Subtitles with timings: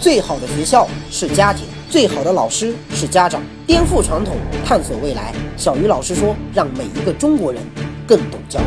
[0.00, 3.42] 最好的学校是家庭，最好的老师是家长。
[3.66, 4.34] 颠覆传统，
[4.64, 5.34] 探索未来。
[5.58, 7.62] 小鱼老师说，让每一个中国人
[8.08, 8.64] 更懂教育。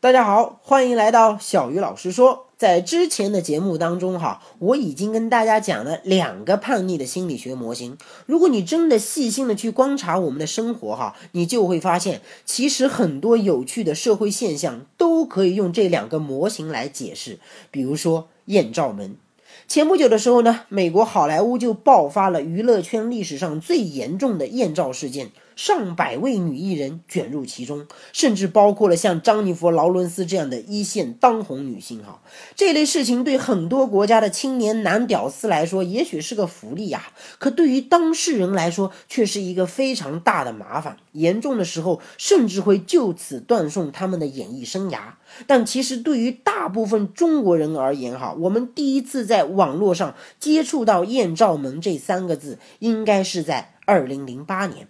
[0.00, 2.48] 大家好，欢迎来到小鱼老师说。
[2.60, 7.96] 在之前的节目当中，哈，我已经跟大家讲了两个叛逆的心理学模型。
[8.26, 17.38] 如果你真的细心的去观察我们的生活，哈，你就会发现，其实很多有趣的社会现象都可以用这两个模型来解释。
[17.70, 19.16] 比如说艳照门。
[19.66, 32.02] 前不久的时候呢，美国好莱坞就爆发了娱乐圈历史上最严重的艳照事件，上百位女艺人卷入其中，甚至包括了像张妮弗·劳伦斯这样的一线当红女星。
[32.02, 32.22] 哈，
[32.56, 40.96] 这类事情对很多国家的青年男屌丝来说，也许是个福利呀，可对于当事人来说，却是一个非常大的麻烦。
[41.12, 45.00] 严重的时候，甚至会就此断送他们的演艺生涯。
[45.46, 54.88] 但其实对于大部分中国人而言，哈，我们第一次在网络上接触到“艳照门”这三个字，应该是在二零零八年。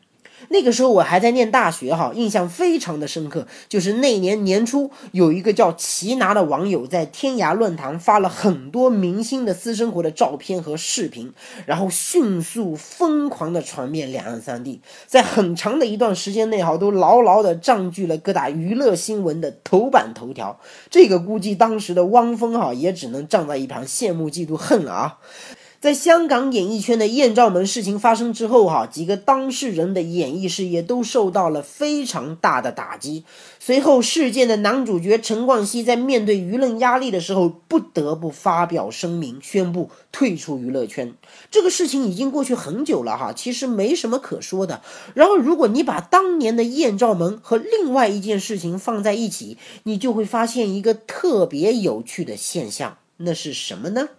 [0.49, 3.47] 那个时候我还在念大学，哈，印象非常的深刻。
[3.69, 11.33] 就是那年年初，有一个叫齐拿的网友在天涯论坛发了很多明星的私生活的照片和视频，
[11.67, 20.59] 然后迅速疯狂的传遍两岸三地，在很长的一段时间内，哈，都牢牢的占据了各大娱乐新闻的头版头条。
[20.91, 25.19] 这个估计当时的汪峰，哈，也只能站在一旁羡慕嫉妒恨了啊。
[25.81, 33.25] 在香港演艺圈的艳照门事情发生之后，哈，几个当事人的演艺事业都受到了非常大的打击。
[33.59, 41.15] 随后，事件的男主角陈冠希在面对舆论压力的时候，不得不发表声明，宣布退出娱乐圈。
[41.51, 44.83] 这个事情已经过去很久了，哈，其实没什么可说的。
[45.15, 54.11] 然后，如果你把当年的艳照门和另外一件事情放在一起，你就会发现一个特别有趣的现象，那是什么呢？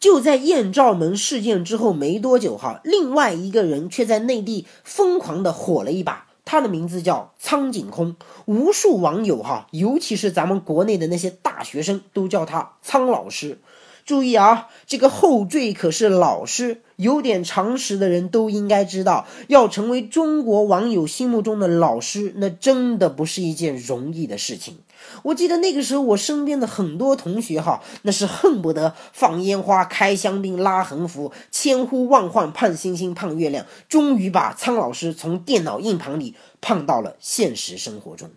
[0.00, 8.16] 就在艳照门事件之后没多久，哈，另外一个人却在内地疯狂的火了一把，他的名字叫苍井空，
[8.46, 13.58] 无数网友哈，尤其是咱们国内的那些大学生都叫他苍老师。
[14.04, 16.82] 注意啊，这个后缀可是老师。
[16.96, 24.78] 有点常识的人都应该知道，要成为中国网友心目中的老师，那真的不是一件容易的事情。
[25.22, 38.30] 我记得那个时候，我身边的很多同学哈，那是恨不得放烟花、开香槟、拉横幅、千呼万唤盼星星盼月亮，终于把苍老师从电脑硬盘里盼到了现实生活中。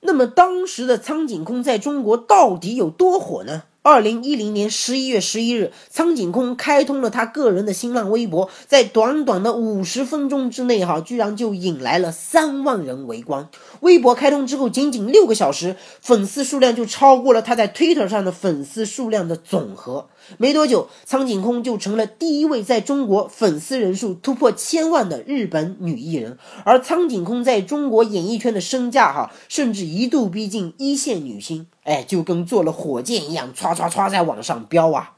[0.00, 3.64] 那么，当时的苍井空在中国到底有多火呢？
[3.88, 13.48] 二零一零年十一月十一日，苍井空开通了他个人的新浪微博，在短短的五十分钟之内，哈，居然就引来了三万人围观。
[13.80, 20.10] 微博开通之后，仅仅六个小时，粉丝数量就超过了他在 Twitter 上的粉丝数量的总和。
[20.36, 26.38] 没多久，苍井空就成了第一位在中国粉丝人数突破千万的日本女艺人。
[26.64, 31.66] 而苍井空在中国演艺圈的身价，哈，甚至一度逼近一线女星。
[31.84, 35.14] 哎，就跟坐了火箭一样，唰唰唰在往上飙啊！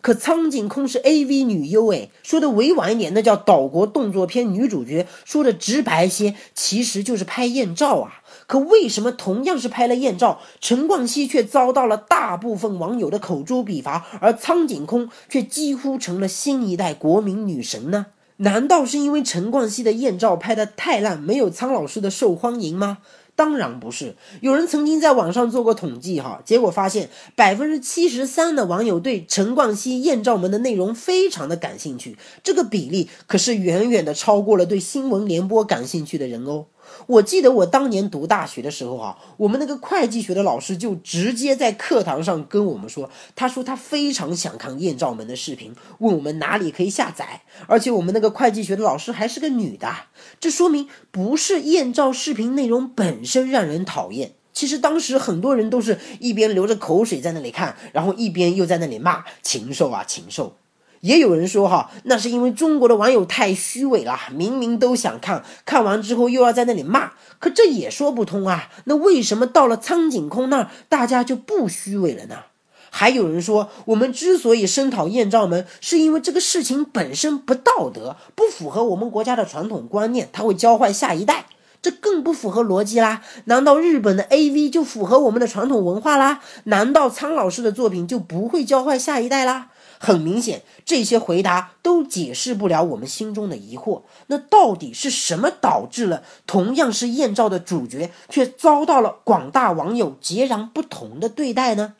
[0.00, 8.22] 可苍井空是 AV 女优，哎，说的委婉一点，那叫岛国动作片女主角；说的直白些，其实就是拍艳照啊。
[8.50, 18.06] 可为什么同样是拍了艳照，陈冠希却遭到了大部分网友的口诛笔伐，而苍井空却几乎成了新一代国民女神呢？
[18.38, 22.98] 难道是因为陈冠希的艳照拍的太烂，没有苍老师的受欢迎吗？
[23.36, 36.66] 当然不是，有人曾经在网上做过统计，哈，结果发现百分之七十三的网友对陈冠希艳照门的内容非常的感兴趣，这个比例可是远远的超过了对新闻联播感兴趣的人哦。
[37.06, 47.42] 我记得我当年读大学的时候啊，我们那个会计学的老师就直接在课堂上跟我们说，他说他非常想看艳照门的视频，问我们哪里可以下载。
[47.66, 49.92] 而且我们那个会计学的老师还是个女的，
[50.38, 60.56] 这说明不是艳照视频内容本身让人讨厌，其实当时很多人都是一边流着口水在那里看，然后一边又在那里骂禽兽啊禽兽。
[61.00, 68.68] 也有人说哈，那是因为中国的网友太虚伪了，明明都想看，看完之后又要在那里骂，可这也说不通啊。
[68.84, 72.36] 那为什么到了苍井空那儿，大家就不虚伪了呢？
[72.90, 81.46] 还有人说，我们之所以声讨艳照门，是因为这个事情本身不道德，不符合我们国家的传统观念，它会教坏下一代，
[81.80, 83.22] 这更不符合逻辑啦。
[83.44, 86.40] 难道日本的 AV 就符合我们的传统文化啦？
[86.64, 89.68] 难道苍老师的作品就不会教坏下一代啦？
[90.02, 94.00] 很明显，这些回答都解释不了我们心中的疑惑。
[94.28, 101.96] 那到底是什么导致了同样是艳照的主角，却遭到了广大网友截然不同的对待呢？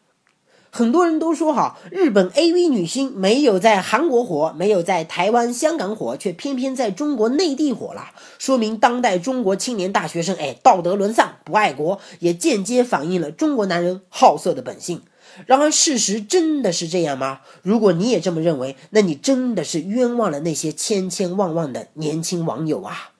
[0.73, 15.02] 很多人都说哈，日本 AV 女星没有在韩国火，没有在台湾、香港火，却偏偏在中国内地火了，说明当代中国青年大学生哎道德沦丧，不爱国，也间接反映了中国男人好色的本性。
[15.47, 17.41] 然而，事实真的是这样吗？
[17.62, 23.12] 如果你也这么认为，那你真的是冤枉了那些千千万万的年轻网友啊！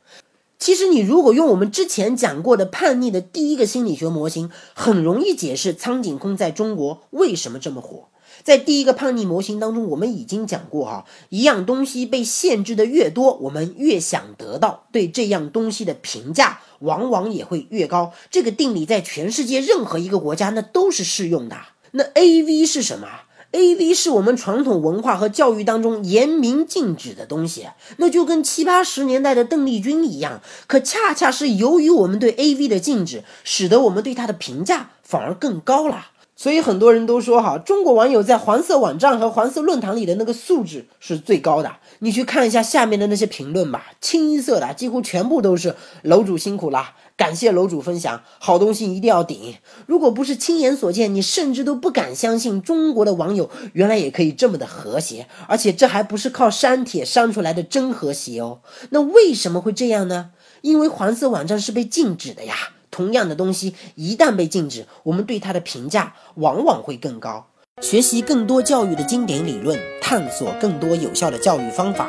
[0.59, 8.09] 其实，你如果用我们之前讲过的叛逆的第一个心理学模型，很容易解释苍井空在中国为什么这么火。
[8.43, 18.13] 在第一个叛逆模型当中，我们已经讲过哈，一样东西被限制的越多，我们越想得到，对这样东西的评价往往也会越高。
[18.31, 21.57] 这个定理在全世界任何一个国家那都是适用的。
[21.93, 23.09] 那 A V 是什么
[23.53, 27.67] ？A V 是我们传统文化和教育当中严明禁止的东西，
[27.97, 30.41] 那就跟七八十年代的邓丽君一样。
[30.69, 36.07] 可恰恰是由于我们对 A V 的禁止，使得我们对它的评价反而更高了。
[36.37, 41.77] 所以很多人都说哈，中国网友在黄色网站和黄色论坛里的那个素质是最高的。
[41.99, 46.93] 你去看一下下面的那些评论吧，清一色的，几乎全部都是楼主辛苦了。
[47.21, 49.57] 感谢楼主分享，好东西一定要顶。
[49.85, 58.61] 如果不是亲眼所见，你甚至都不敢相信中国的网友原来也可以这么的和谐，而且这还不是靠删帖删出来的真和谐哦。
[58.89, 60.31] 那为什么会这样呢？
[60.63, 62.55] 因为黄色网站是被禁止的呀。
[62.91, 67.49] 同样的东西一旦被禁止，我们对它的评价往往会更高。
[67.83, 72.09] 学习更多教育的经典理论，探索更多有效的教育方法。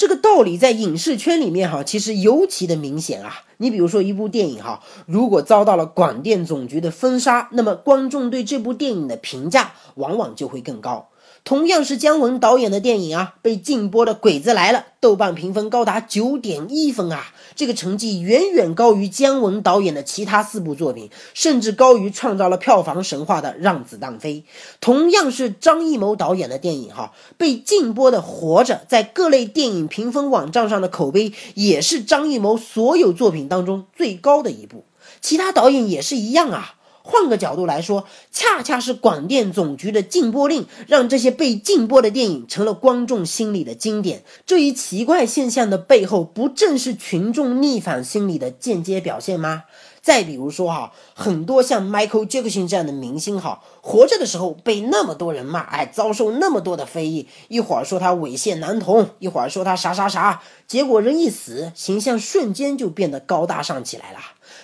[0.00, 3.42] 这个道理在影视圈里面哈，其实尤其的明显啊。
[3.58, 11.09] 你比如说一部电影哈，如果遭到了广电总局的封杀，那么观众对这部电影的评价往往就会更高。
[11.42, 24.44] 同样是姜文导演的电影啊，被禁播的《鬼子来了》，豆瓣评分高达九点一分啊，这个成绩远远高于姜文导演的其他四部作品，甚至高于创造了票房神话的《让子弹飞》。
[24.80, 34.84] 同样是张艺谋导演的电影哈，被禁播的《活着》，在各类电影评分网站上的口碑也是张艺谋所有作品当中最高的一部。
[35.20, 36.74] 其他导演也是一样啊。
[37.02, 44.22] 换个角度来说，恰恰是广电总局的禁播令，让这些被禁播的电影成了观众心里的经典。
[44.46, 49.64] 这一奇怪现象的背后，不正是群众逆反心理的间接表现吗？
[50.02, 64.18] 再比如说哈，很多像 Michael Jackson 这样的明星哈，活着的时候被那么多人骂，哎，遭受那么多的非议，一会儿说他猥亵男童，一会儿说他啥啥啥，结果人一死，形象瞬间就变得高大上起来了。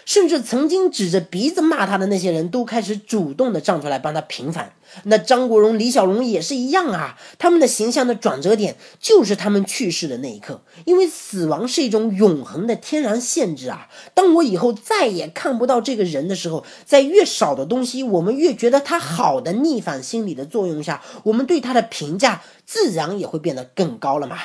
[0.04, 4.72] 甚至曾经指着鼻子骂他的那些人都开始主动的站出来帮他平反。
[5.04, 13.88] 那张国荣、李小龙也是一样啊，他们的形象的转折点就是他们去世的那一刻，因为死亡是一种永恒的天然限制啊。
[14.14, 24.38] 当我以后再也看不到这个人的时候，在越少的东西我们越觉得他好的逆反心理的作用下，我们对他的评价自然也会变得更高了嘛。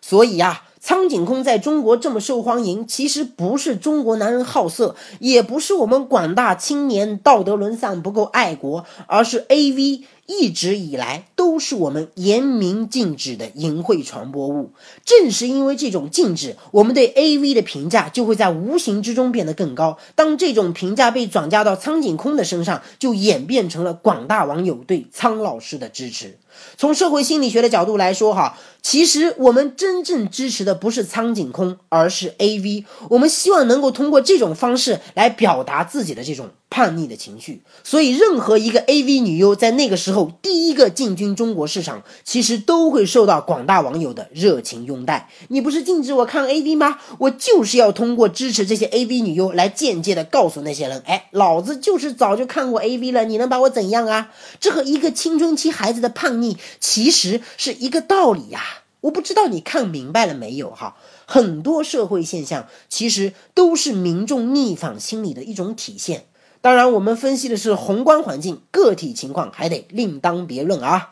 [0.00, 0.63] 所以呀。
[0.86, 10.02] 苍井空在中国这么受欢迎，其实不是中国男人好色，也不是我们广大青年道德沦丧不够爱国，而是 A V。
[10.26, 14.72] 一直以来都是我们严明禁止的淫秽传播物。
[15.04, 19.98] 正是因为这种禁止，我们对 A V 的评价就会在无形之中变得更高。
[20.14, 26.38] 当这种评价被转嫁到苍井空的身上，就演变成了广大网友对苍老师的支持。
[26.76, 32.84] 从社会心理学的角度来说，哈，其实我们真正支持的不是苍井空，而是 A V。
[33.10, 36.50] 我们希望能够通过这种方式来表达自己的这种。
[36.70, 45.30] 叛逆的情绪，所以任何一个 AV 女优在那个时候第一个进军中国市场，其实都会受到广大网友的热情拥戴。
[45.48, 46.98] 你不是禁止我看 AV 吗？
[47.18, 54.32] 我就是要通过支持这些 AV 女优来间接的告诉那些人，哎，老子就是早就看过 AV 了，你能把我怎样啊？
[54.58, 58.60] 这和一个青春期孩子的叛逆其实是一个道理呀。
[59.02, 60.96] 我不知道你看明白了没有哈？
[61.26, 66.24] 很多社会现象其实都是民众逆反心理的一种体现。
[66.64, 71.10] 当然，我们分析的是宏观环境，个体情况还得另当别论啊。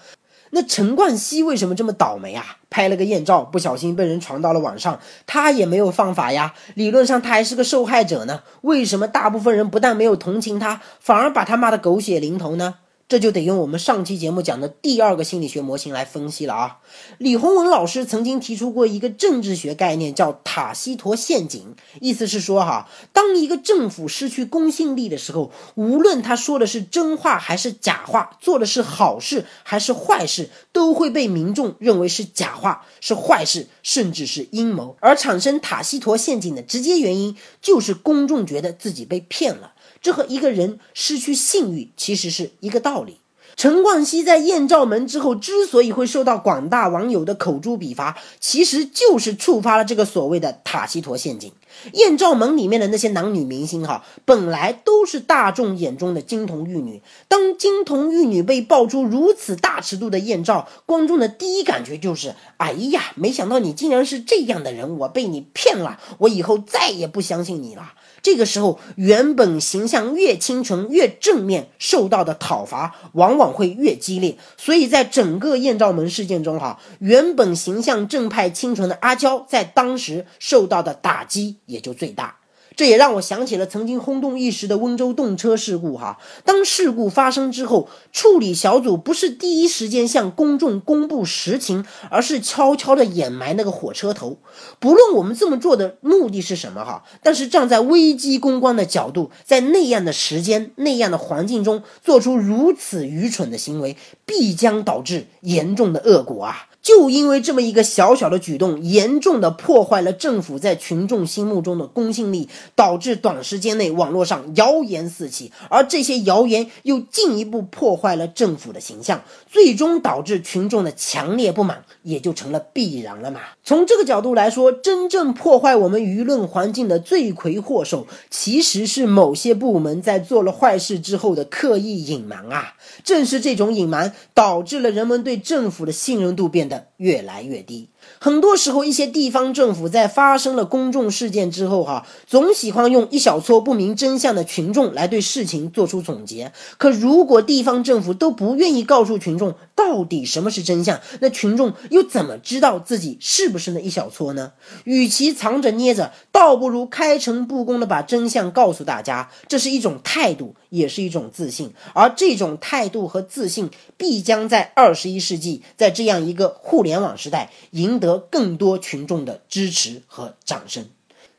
[0.48, 2.56] 那陈冠希为什么这么倒霉啊？
[2.70, 6.54] 拍了个艳照，不小心被人传到了网上，他也没有犯法呀。
[6.72, 8.40] 理论上他还是个受害者呢。
[8.62, 12.76] 为什么大部分人不但没有同情他，反而把他骂得狗血淋头呢？
[13.12, 16.78] 这就得用我们上期节目讲的第二个心理学模型来分析了啊。
[17.18, 34.96] 李洪文老师曾经提出过一个政治学概念，叫塔西佗陷阱，意思是说哈，当一个政府失去公信力的时候，无论他说的是真话还是假话，做的是好事还是坏事，都会被民众认为是假话、是坏事，甚至是阴谋。
[35.00, 39.74] 而产生塔西佗陷阱的直接原因，就是公众觉得自己被骗了。
[40.02, 43.16] 这和一个人失去信誉其实是一个道理。
[43.54, 51.52] 陈冠希在艳照门之后之所以会受到广大网友的口诛笔伐，其实就是触发了这个所谓的塔西佗陷阱。
[51.92, 57.02] 艳照门里面的那些男女明星哈，本来都是大众眼中的金童玉女。
[57.28, 67.92] 当金童玉女被爆出如此大尺度的艳照，观众的第一感觉就是：哎呀，没想到你竟然是这样的人，我被你骗了，我以后再也不相信你了。
[68.22, 74.38] 这个时候，原本形象越清纯、越正面，受到的讨伐往往会越激烈。
[74.56, 82.36] 所以在整个艳照门事件中，哈，原本形象正派、清纯的阿娇，在当时受到的打击也就最大。
[82.74, 85.98] 这也让我想起了曾经轰动一时的温州动车事故。
[85.98, 94.38] 哈，当事故发生之后，处理小组不是第一时间向公众公布实情，而是悄悄地掩埋那个火车头。
[94.80, 106.68] 不论我们这么做的目的是什么，哈，但是站在危机公关的角度，在那样的时间、那样的环境中做出如此愚蠢的行为，必将导致严重的恶果啊！
[106.82, 123.40] 就因为这么一个小小的举动，严重的破坏了政府在群众心目中的公信力，导致短时间内网络上谣言四起，而这些谣言又进一步破坏了政府的形象，最终导致群众的强烈不满，也就成了必然了嘛。
[123.62, 132.74] 从这个角度来说，真正破坏我们舆论环境的罪魁祸首，其实是某些部门在做了坏事之后的刻意隐瞒啊。
[133.04, 137.88] 正是这种隐瞒，导致了人们对政府的信任度变得越来越低。
[138.20, 146.52] 很多时候，一些地方政府在发生了公众事件之后，哈，总喜欢用一小撮不明真相的群众来对事情做出总结。
[146.78, 154.52] 可如果地方政府都不愿意告诉群众到底什么是真相，那群众又怎么知道自己是不是那一小撮呢？
[154.84, 159.30] 与其藏着捏着，倒不如开诚布公的把真相告诉大家。
[159.48, 161.72] 这是一种态度，也是一种自信。
[161.94, 168.12] 而这种态度和自信，必将在二十一世纪，在这样一个互联联网时代赢得。
[168.30, 170.86] 更多群众的支持和掌声。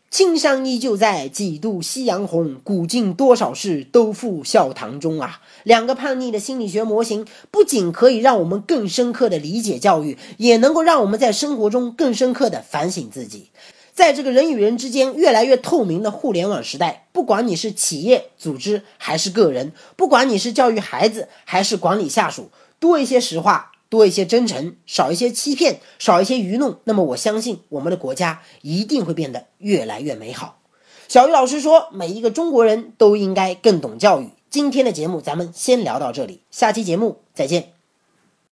[0.10, 2.56] 青山依旧在，几度夕阳红。
[2.64, 5.42] 古今多少事，都付笑谈中啊！
[5.64, 13.50] 两个叛逆的心理学模型，不仅可以让我们更深刻的理解教育，也能够让我们在生活中更深刻的反省自己。
[13.94, 23.72] 在这个人与人之间越来越透明的互联网时代，不管你是企业、组织还是个人，不管你是教育孩子还是管理下属，多一些实话。
[23.94, 30.58] 多一些真诚，少一些欺骗，少一些愚弄，那么我相信我们的国家一定会变得越来越美好。
[31.08, 34.32] 小鱼老师说，每一个中国人都应该更懂教育。
[34.50, 37.74] 今天的节目咱们先聊到这里，下期节目再见。